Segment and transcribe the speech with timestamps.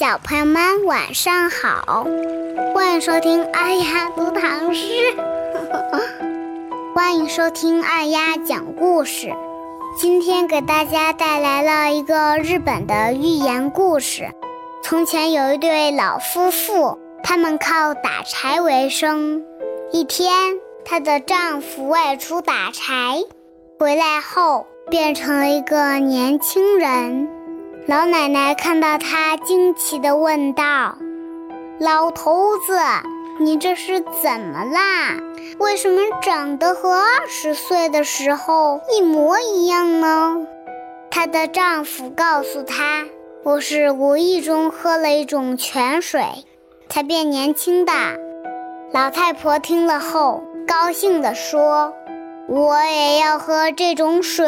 [0.00, 2.06] 小朋友们晚上好，
[2.74, 5.14] 欢迎收听二丫读唐诗，
[6.96, 9.30] 欢迎收听二丫讲故事。
[9.98, 14.30] 今天给大家带来了一个日本的寓言故事。
[14.82, 19.44] 从前有一对老夫妇，他们靠打柴为生。
[19.92, 20.32] 一天，
[20.82, 23.22] 她的丈夫外出打柴，
[23.78, 27.28] 回来后变成了一个年轻人。
[27.90, 30.94] 老奶奶看到他，惊奇地问道
[31.80, 32.78] ：“老头子，
[33.40, 35.16] 你这是怎么啦？
[35.58, 40.46] 为什么长得和二十岁的时候一模一样呢？”
[41.10, 43.06] 她的丈夫告诉她
[43.42, 46.22] ：“我是无意中喝了一种泉水，
[46.88, 47.92] 才变年轻的。”
[48.94, 51.92] 老太婆听了后，高兴地说
[52.46, 54.46] ：“我也要喝这种水。”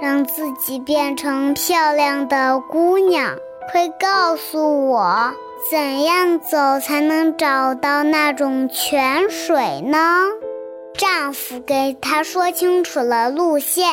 [0.00, 3.34] 让自己变成漂亮的姑娘，
[3.72, 5.32] 快告诉我，
[5.70, 9.98] 怎样走才能找到那种泉水呢？
[10.98, 13.88] 丈夫给她说清楚了路线，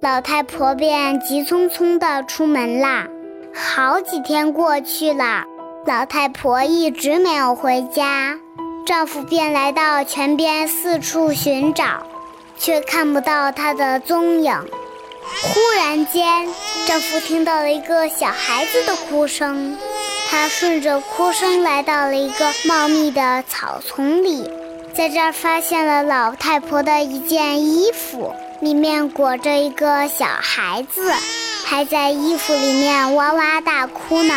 [0.00, 3.06] 老太婆便急匆匆地出门啦。
[3.54, 5.44] 好几天过去了，
[5.86, 8.34] 老太婆一直没有回家，
[8.84, 11.84] 丈夫便来到泉边四处寻找，
[12.58, 14.52] 却看不到她的踪影。
[15.46, 16.48] 忽然间，
[16.86, 19.76] 丈夫听到了一个小孩子的哭声。
[20.30, 24.50] 他顺着哭声来到了一个茂密的草丛里，
[24.94, 31.12] 在这儿发现了老太婆的一件衣服，里面裹着一个小孩子，
[31.64, 34.34] 还在衣服里面哇哇大哭呢。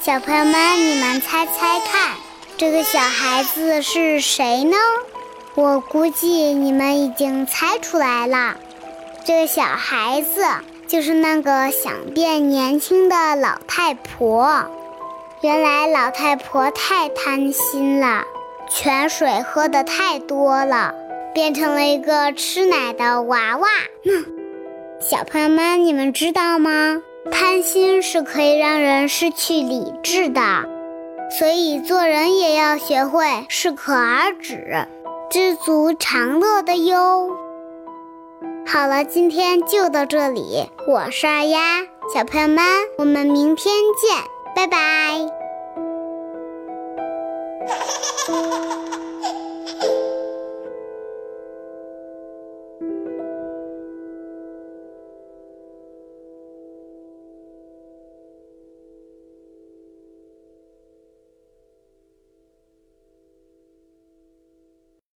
[0.00, 2.12] 小朋友们，你们猜猜看，
[2.56, 4.76] 这个小孩子是谁呢？
[5.54, 8.56] 我估计你们已经猜出来了。
[9.26, 10.44] 这个小孩子
[10.86, 14.70] 就是那个想变年轻的老太婆。
[15.40, 18.22] 原来老太婆太贪心了，
[18.70, 20.94] 泉水喝的太多了，
[21.34, 23.66] 变成了一个吃奶的娃娃。
[25.00, 27.02] 小朋友们，你们知道吗？
[27.32, 30.40] 贪心是可以让人失去理智的，
[31.36, 34.86] 所以做人也要学会适可而止，
[35.28, 37.36] 知足常乐的哟。
[38.68, 40.68] 好了，今天就到这里。
[40.88, 41.82] 我是二丫，
[42.12, 42.64] 小朋友们，
[42.98, 44.24] 我们明天见，
[44.56, 44.76] 拜拜。